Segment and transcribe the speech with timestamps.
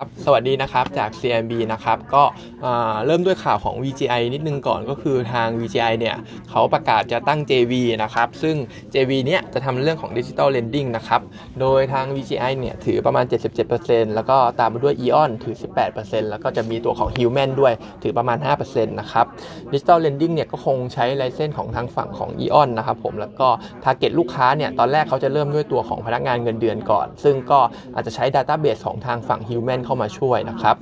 [0.00, 2.22] ครับสวัสดีนะครับจาก CMB นะครับก็
[3.06, 6.16] เริ่มด้วยข่าวของ VGI นิดนึงก่อนก็คือทาง VGI เนี่ย
[6.50, 8.56] เขาประกาศจะตั้ง JV นะครับซึ่ง
[8.94, 11.20] JV เนี่ยจะทำเรื่องของ Digital Lending นะครับ
[11.60, 13.24] โดยทาง VGI เนี่ยถือประมาณ
[13.70, 15.54] 77%แล้วก็ตามมาด้วย EON ถือ
[15.92, 17.72] 18%แล้วก็จะมีตัวของ Human ด้วย
[18.02, 19.26] ถือประมาณ 5%นะครับ
[19.72, 23.48] Digital Lending เนี่ยก็คงใช้ไลเซนส์ของทางฝั่งของ EON นะครับผมแล้วก็
[23.84, 27.60] Target ลูกค้าเนี่ยตอนแรกเขาจะเริ่มด้วยตัวของพนักงานเงินเดือนก่อน ซึ่งก็
[27.94, 30.76] อาจจะใช้ Database ของทางฝั่ง Human เข้ามาช่วยนะครับ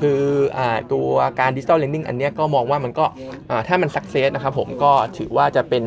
[0.00, 0.20] คื
[0.58, 0.60] อ
[0.92, 1.08] ตัว
[1.40, 3.04] การ digital lending อันนี้ก็มองว่ามันก็
[3.68, 5.84] ถ้ามัน success นะครับผมก็ถือว่าจะเป็น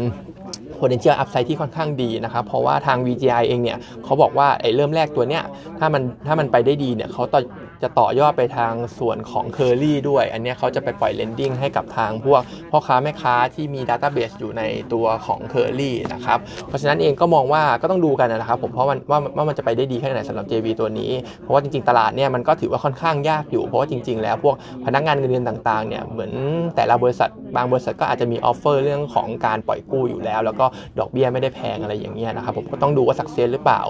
[0.80, 5.44] potential upside ที่ค่อนข้างดีนะครับ เพราะว่าทาง VGI เองเนี่ยเขาบอกว่าไอ้เริ่มแรกตัวเนี้ย
[5.80, 7.42] ถ้ามันถ้ามันไปได้ดีเนี่ยเขาต่อ
[7.84, 24.18] จะต่อยอดไปทางส่วนของ Kerry ด้วย อันนี้เขาจะไปปล่อย lending ให้กับทางพวกพ่อค้าแม่ค้าที่มี database อยู่ในตัวของ Kerry นะครับ เพราะฉะนั้นเองก็มองว่าก็ต้องดูกันนะครับผมเพราะมันว่าว่ามันจะไปได้ดีแค่ไหนสำหรับ JV ตัวนี้ เพราะว่าจริงๆ ตลาดเนี่ยมันก็ถือว่าค่อนข้างยากอยู่ เพราะว่าจริง
[24.20, 26.32] ๆ แล้วพวกพนักงานเงินเดือนต่างๆเนี่ยเหมือน
[26.76, 30.66] แต่ละบริษัทบางบริษัทก็อาจจะมีออฟเฟอร์เรื่องของการปล่อยกู้อยู่แล้ว แล้วก็
[31.00, 33.82] ดอกเบี้ยไม่ได้แพงอะไรอย่างเงี้ยนะครับผมก็ต้องดูว่าสักเซสหรือเปล่า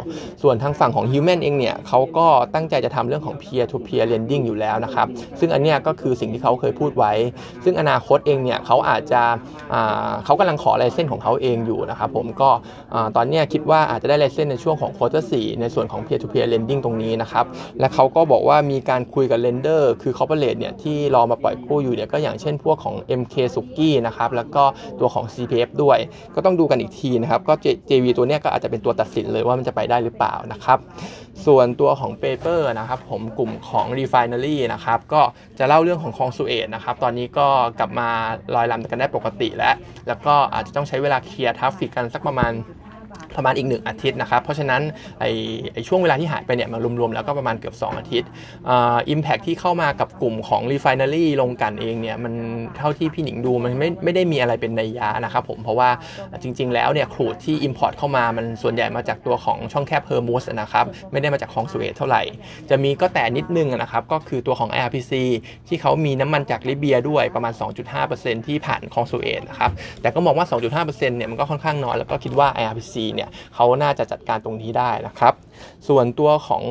[0.42, 5.08] ส่วนทางฝั่งของ Human เองเนี่ยเขาก็ตั้งใจจะทำเรื่องของ peer to peer lending อยู่แล้วนะครับ
[5.40, 7.14] ซึ่งอันเนี้ยก็คือสิ่งที่เขาเคยพูดไว้
[7.64, 9.22] ซึ่งอนาคตเองเนี่ยเขาอาจจะ
[10.26, 12.50] เขากำลังขอลายเส้นของเขาเองอยู่นะครับผมก็
[13.16, 17.46] ตอนนี้คิดว่าอาจจะได้ลายเส้นในช่วงของ quarter 4ในส่วนของ peer to peer lending ตรงนี้นะครับ
[17.80, 24.64] และเขาก็บอกว่ามีการคุยกับ lender คือ corporate เนี่ยที่รอมาปล่อยกู้อยู่เนี่ยก็อย่างเช่นพวกของ MK s u k i นะครับแล้วก็
[25.00, 25.98] ตัวของ CPF ด้วย
[26.36, 27.54] ก็ต้องดูกันอีกทีนะครับ ก็
[27.90, 30.80] JV ตัวเนี้ยก็อาจจะเป็นตัวตัดสินเลยว่ามันจะไปได้หรือเปล่านะครับ
[31.46, 35.22] ส่วนตัวของ paper นะครับ ผมกลุ่มของ refinery นะครับ ก็
[35.60, 37.48] จะเล่าเรื่องของคลองสุเอซนะครับ ตอนนี้ก็
[37.80, 38.10] กลับมา
[38.56, 39.76] ลอยลำกันได้ปกติแล้ว
[40.08, 42.52] แล้วก็อาจจะต้องใช้เวลาเคลียร์ traffic กันสักประมาณ
[43.36, 44.82] ประมาณอีกหนึ่งอาทิตย์นะครับ เพราะฉะนั้น
[45.20, 45.26] ไอ
[45.74, 48.30] ไอช่วงเวลาที่หายไปเนี่ยมารวมๆ แล้วก็ประมาณเกือบ 2 อาทิตย์
[48.64, 52.34] impact ที่เข้ามากับกลุ่มของ Refinery โรงกลั่นเองเนี่ยมัน
[52.78, 55.90] เท่าที่พี่หนิงดูมันไม่ไม่ได้มีอะไรเป็นนัยยะนะครับผมเพราะว่า
[56.42, 62.22] จริง ๆ แล้วเนี่ย crude ที่ Import เข้ามามันส่วนใหญ่มาจากตัวของช่องแคบฮอร์มุซนะครับไม่ได้มาจากคลองสุเอซเท่าไหร่
[62.70, 65.14] จะมีก็แต่นิดนึงนะครับก็คือตัวของ IRPC
[65.68, 67.54] ที่เขามีน้ำมันจากลิเบียด้วยประมาณ
[68.00, 69.72] 2.5%ที่ผ่านคลองสุเอซนะครับ
[70.02, 70.46] แต่ก็มองว่า
[70.78, 73.25] 2.5%เนี่ยมันก็ค่อนข้างน้อยแล้วก็คิดว่า IRPC เนี่ย
[73.56, 75.34] เขาน่าจะจัดการตรงนี้ได้นะครับ
[75.88, 76.64] ส่วนตัวของ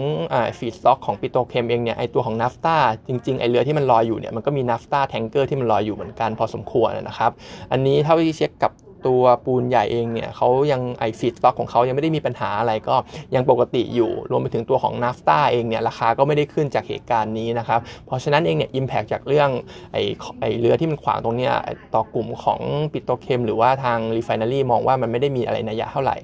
[0.58, 2.76] feedstock ของ petrochem เองเนี่ยไอตัวของนัฟตา
[3.08, 7.30] จริงๆไอเรือที่มันลอยอยู่เนี่ยมันก็มี naphtha tanker ที่มันลอยอยู่เหมือนกันพอสมควรนะครับ
[7.72, 8.72] อันนี้เท่าที่เช็คกับ
[9.06, 12.96] ตัวปูนใหญ่เองเนี่ยเขายังไอ feedstock ของเขายังไม่ได้มีปัญหาอะไรก็
[13.34, 19.50] ยังปกติอยู่ รวมไปถึงตัวของนาฟตาเองเนี่ยราคาก็ไม่ได้ขึ้นจากเหตุการณ์นี้นะครับ เพราะฉะนั้นเองเนี่ย impact จากเรื่อง
[19.92, 19.98] ไอ
[20.40, 21.52] ไอเรือที่มันขวางตรงเนี้ย
[21.94, 22.60] ต่อกลุ่มของ
[22.92, 26.16] petrochem หรือว่าทาง refinery มองว่ามันไม่ได้มีอะไรนัยยะเท่าไหร่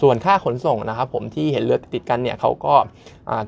[0.00, 2.74] ส่วนค่าขนส่งนะครับผมที่เห็นเรือติดกันเนี่ยเขาก็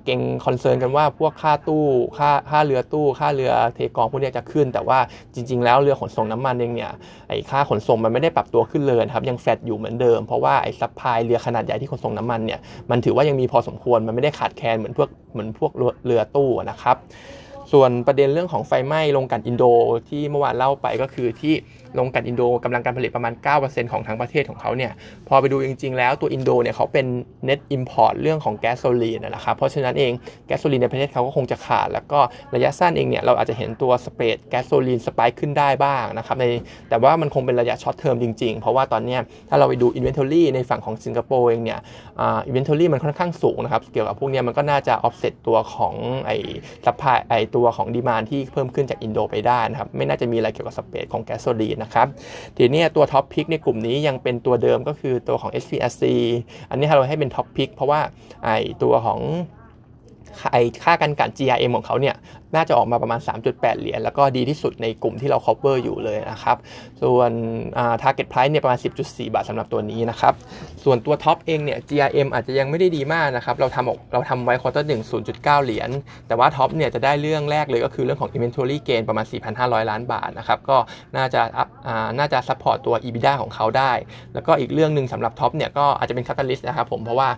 [0.05, 1.85] เก่ง concern กันว่าพวกค่าตู้
[2.19, 4.99] ค่าค่าเรือตู้ ค่าเรือเทกองพวกนี้จะขึ้น แต่ว่า
[5.35, 6.93] จริง ๆ แล้วเรือขนส่งน้ำมันเองเนี่ย
[7.29, 12.61] ไอค่าขนส่งมันไม่ได้ปรับตัวขึ้นเลยครับยังแฟดอยู่เหมือนเดิม เพราะว่าไอ้ supply เรือขนาดใหญ่ที่ขนส่งน้ำมันเนี่ย
[12.91, 15.73] มันถือว่ายังมีพอสมควรมันไม่ได้ขาดแคลนเหมือนพวกเหมือนพวก
[16.05, 16.97] เรือตู้นะครับ
[17.73, 19.65] ส่วนประเด็นเรื่องของไฟไหม้โรงกลั่นอินโด
[20.09, 21.55] ที่เมื่อวานเล่าไปก็คือที่
[21.99, 23.33] โรงกลั่นอินโดกำลังการผลิตประมาณ
[23.63, 24.93] 9%ของทั้งประเทศของเขาเนี่ย
[25.29, 27.07] พอไปดูจริง ๆ แล้วตัวอินโดเนี่ยเขาเป็น
[27.49, 30.13] net import เรื่องของแก๊สโซลีนนะครับเพราะฉะนั้นเอง
[30.47, 32.21] แก๊สโซลีนในประเทศเขาก็คงจะขาด แล้วก็
[32.55, 36.45] ระยะสั้นเองเนี่ยเราอาจจะเห็นตัว spread gasoline spike ขึ้นได้บ้างนะครับใน
[36.89, 41.81] แต่ว่ามันคงเป็นระยะ short term จริง ๆ เพราะว่าตอนนี้ถ้าเราไปดู inventory ในฝั่งของสิงคโปร์เองเนี่ย
[42.21, 45.95] inventory มันค่อนข้างสูงนะครับเกี่ยวกับพวกนี้มันก็น่าจะ offset ตัวของ
[46.27, 46.37] ไอ้
[46.84, 52.06] supply ไอ้ตัวของ demand ที่เพิ่มขึ้นจากอินโดไปได้นะครับไม่น่าจะมีอะไรเกี่ยวกับ spread ของแก๊สโซลีนนะครับ
[52.56, 56.03] ทีนี้ตัว top pick ในกลุ่มนี้ยังเป็นตัวเดิมก็คือตัวของ SPRC
[56.71, 58.00] อันนี้เราให้เป็น top pick เพราะว่า
[58.44, 58.48] ไอ
[58.82, 59.21] ตัวของ
[60.53, 62.15] ไอค่าการกลั่น GRM ของเขาเนี่ย
[62.55, 66.56] น่าจะออกมาประมาณ 3.8 เหรียญแล้วก็ดีที่สุดในกลุ่มที่เรา cover อยู่เลยนะครับ
[67.03, 67.31] ส่วน
[68.03, 70.34] target price เนี่ยประมาณ 10.4 บาทสำหรับตัวนี้นะครับ
[70.84, 75.91] ส่วนตัวท็อปเองเนี่ย GRM อาจจะยังไม่ได้ดีมากนะครับ เราทำออกเราทำไว้ quarter หนึ่ง0.9 เหรียญ
[76.28, 79.27] แต่ว่าท็อปเนี่ยจะได้เรื่องแรกเลยก็คือเรื่องของ inventory gain ประมาณ
[79.59, 80.77] 4,500 ล้านบาทนะครับ ก็
[81.16, 81.41] น่าจะ
[82.19, 83.92] น่าจะ support ตัว EBITDA ของเขาได้
[84.34, 87.28] แล้วก็อีกเรื่องหนึ่งสำหรับท็อปเนี่ยก็อาจจะเป็น catalyst นะครับผม เพราะว่า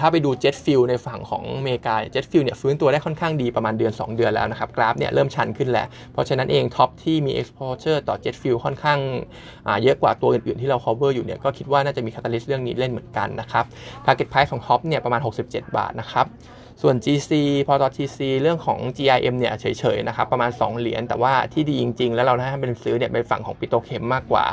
[0.00, 8.98] ถ้าไปดู jet fuel ในฝั่งของอเมริกา jet fuel เนี่ยฟื้นตัวได้ค่อนข้างดีประมาณเดือน 2เดือนแล้วนะครับ กราฟเนี่ยเริ่มชันขึ้นแล้ว เพราะฉะนั้นเองท็อปที่มี exposure ต่อ jet fuel ค่อนข้าง
[9.82, 13.64] เยอะกว่าตัวอื่นๆที่เรา cover อยู่เนี่ยก็คิดว่าน่าจะมี catalyst เรื่องนี้เล่นเหมือนกันนะครับ
[14.04, 16.26] target price ของท็อปเนี่ยประมาณ 67 บาทนะครับ
[16.82, 17.30] ส่วน GC
[17.66, 24.44] พอตอ TC เรื่องของ GIM เนี่ยเฉยๆนะครับประมาณ 2 เหรียญแต่ว่าที่ดีจริง ๆ แล้วเราให้เป็นซื้อเนี่ยเป็นฝั่งของปิโตเคมมากกว่า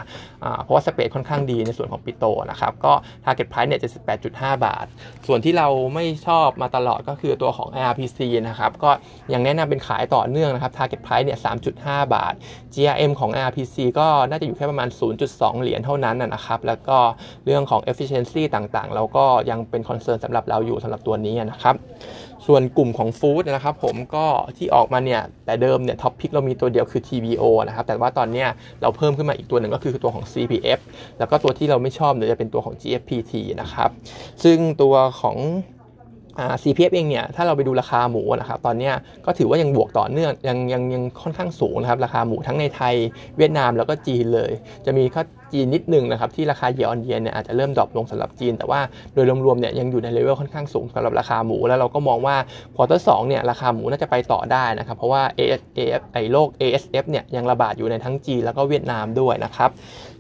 [0.64, 2.94] เพราะว่าสเปซค่อนข้างดีในส่วนของปิโตนะครับก็
[3.26, 3.82] target price เนี่ย
[4.24, 4.86] 78.5 บาท
[5.28, 8.92] ส่วนที่เราไม่ชอบมาตลอดก็คือตัวของ IRPC นะครับก็
[9.34, 11.40] ยังแนะนำเป็นขายต่อเนื่องนะครับ target price เนี่ย
[11.76, 12.34] 3.5 บาท
[12.74, 14.90] GRM ของ IRPC ก็น่าจะอยู่แค่ประมาณ
[15.26, 16.98] 0.2 เหรียญเท่านั้นนะครับแล้วก็
[17.46, 21.78] เรื่องของ efficiency ต่างๆ เราก็ยังเป็น concern สำหรับเราอยู่สำหรับตัวนี้นะครับ
[22.48, 24.26] ส่วนกลุ่มของ food นะครับผมก็
[24.58, 28.46] ที่ออกมาเนี่ยแต่เดิมเนี่ย top pick เรามีตัวเดียวคือ TBO นะครับแต่ว่าตอนนี้
[28.82, 30.80] เราเพิ่มขึ้นมาอีกตัวหนึ่งก็คือตัวของ CPF
[31.20, 33.90] แล้วก็ตัวที่เราไม่ชอบเนี่ยจะเป็นตัวของ GFPT นะครับ
[34.44, 35.38] ซึ่งตัวของ
[36.64, 38.92] CPF เองเนี่ยถ้าเราไปดูราคาหมูนะครับตอนนี้
[39.26, 42.96] ก็ถือว่ายังบวกต่อเนื่องยังยังยังค่อนข้างสูงนะครับราคาหมูทั้งในไทย
[43.38, 44.52] เวียดนามแล้วก็จีนเลย
[44.86, 48.80] จะมีแค่ จีนนิดนึงนะครับที่ราคา year on year เนี่ยอาจจะเริ่ม drop ลงสำหรับจีน แต่ว่า
[49.14, 52.36] โดยรวมๆเนี่ยยังอยู่ในเลเวลค่อนข้างสูงสำหรับราคาหมู แล้วเราก็มองว่า
[52.76, 59.72] ควอเตอร์สเนี่ยราคาหมูน่าจะไปต่อได้นะครับเพราะว่า ASF ไอโรค ASF เนี่ยยังระบาดอยู่ในทั้งจีนแล้วก็เวียดนามด้วยนะครับ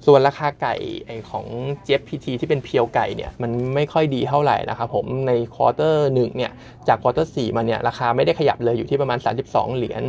[0.07, 0.75] ส่วนราคาไก่
[1.05, 1.45] ไอของ
[1.87, 6.51] GFPT ที่เป็น pure ไก่เนี่ยมันไม่ค่อยดีเท่าไหร่นะครับผมใน quarter หนึ่งเนี่ย
[6.87, 10.03] จาก quarter สี่มาเนี่ยราคาไม่ได้ขยับเลยอยู่ที่ประมาณ 32 เหรียญ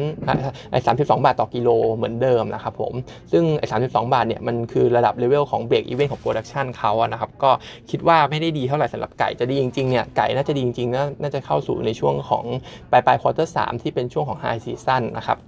[0.70, 2.92] ไอ้32บาทต่อกิโลเหมือนเดิมนะครับผม
[3.32, 7.50] ซึ่งไอ้32บาทเนี่ยมันคือระดับเลเวลของ break-even ของ production เขาอะนะครับก็
[7.90, 12.44] คิดว่าไม่ได้ดีเท่าไหร่สำหรับไก่จะดีจริงๆเนี่ยไก่น่าจะดีจริงๆน่าจะเข้าสู่ในช่วงของ
[12.90, 15.38] ปลายปลายควอเตอร์สที่เป็นช่วงของ high season นะครับ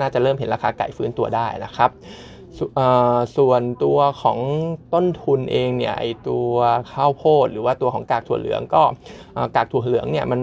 [0.00, 1.90] น่าจะเริ่มเห็นราคาไก่ฟื้นตัวได้นะครับ
[3.36, 4.38] ส่วนตัวของ
[4.94, 6.50] ต้นทุนเองเนี่ยไอตัว
[6.92, 8.82] ข้าวโพดหรือว่าตัวของกากถั่วเหลืองก็
[9.56, 10.40] กากถั่วเหลืองเนี่ยมัน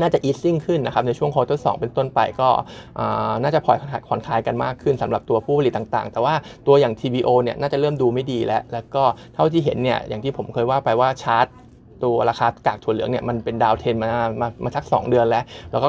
[0.00, 2.48] น่าจะ easing ขึ้นนะครับในช่วงควอเตอร์สเป็นต้นไปก็
[3.42, 6.34] น่าจะผ่อนผ่อนคลายกันมากขึ้นสำหรับตัวผู้ผลิตต่างๆ แต่ว่า
[6.66, 9.02] ตัวอย่าง TVO เนี่ยน่าจะเริ่มดูไม่ดีแล้ว แล้วก็
[9.34, 11.46] เท่าที่เห็นเนี่ยอย่างที่ผมเคยว่าไปว่าชาร์ต
[12.02, 14.08] ตัวราคากากถั่วเหลืองเนี่ยมันเป็นดาวเทนมา
[14.40, 15.88] มามาสัก 2 เดือนแล้ว แล้วก็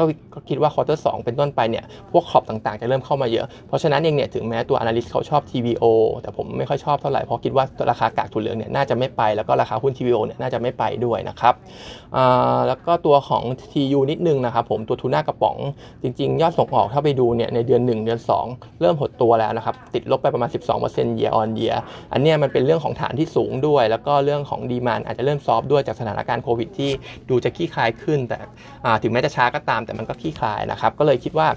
[0.50, 5.86] คิดว่าควอเตอร์สเป็นต้นไปเนี่ยพวก crop ต่างๆ จะเริ่มเข้ามาเยอะ เพราะฉะนั้นเองเนี่ยถึงแม้ตัว analyst เขาชอบ TVO
[6.22, 11.54] แต่ผมไม่ค่อยชอบเท่าไหร่เพราะคิดว่าราคากากถั่วเหลืองเนี่ยน่าจะไม่ไปแล้วก็ราคาหุ้น TVO เนี่ยน่าจะไม่ไปด้วยนะครับ
[12.68, 13.44] แล้วก็ตัวของ
[13.74, 15.57] TU นิดนึงนะครับผมตัวทูน่ากระป๋อง
[16.04, 18.19] จริง ๆ ยอดส่งออกถ้าไปดูเนี่ยในเดือน 1 เดือน
[18.50, 20.50] 2 เริ่มหดตัวแล้วนะครับติดลบไปประมาณ
[20.84, 21.78] 12% year on year
[22.13, 26.92] อันนี้มันเป็นเรื่องของฐานที่สูงด้วย แล้วก็เรื่องของ demand อาจจะเริ่ม soft ด้วยจากสถานการณ์โควิดที่
[27.30, 28.38] ดูจะคลี่คลายขึ้น แต่
[29.01, 31.47] ถึงแม้จะช้าก็ตามแต่มันก็คลี่คลายนะครับ ก็เลยคิดว่า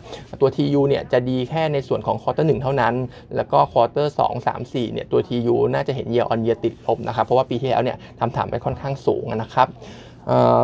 [0.40, 2.94] ตัว TU เนี่ยจะดีแค่ในส่วนของควอเตอร์หเท่านั้น
[3.36, 9.68] แล้วก็ quarter สองสามสี่เนี่ยตัว TU น่าจะเห็น year on year ติดลบนะครับ เพราะว่าปีที่แล้วเนี่ยทำฐานไปค่อนข้างสูงนะครับ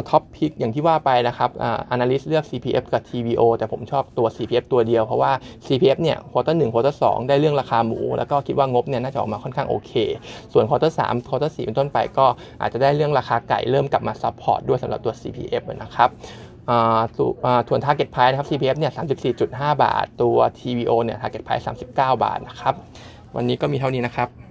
[0.08, 5.32] top pick อย่างที่ว่าไปนะครับอ่า analyst เลือก CPF กับ TVO แต่ผมชอบตัว CPF ตัวเดียว เพราะว่า
[5.66, 9.92] CPF เนี่ย quarter หนึ่ง quarter สองได้เรื่องราคาหมู แล้วก็คิดว่างบเนี่ยน่าจะออกมาค่อนข้างโอเค
[10.52, 12.26] ส่วน quarter สาม quarter สี่เป็นต้นไปก็
[12.60, 16.10] อาจจะได้เรื่องราคาไก่เริ่มกลับมา support ด้วยสำหรับตัว CPF นะครับ
[17.68, 18.92] ส่วน target price นะครับ CPF เนี่ย
[19.36, 22.74] 34.5 บาท ตัว TVO เนี่ย target price 39 บาทนะครับ
[23.36, 24.43] วันนี้ก็มีเท่านี้นะครับ